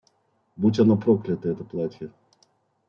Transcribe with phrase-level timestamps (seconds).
[0.57, 2.09] Будь оно проклято, это платье!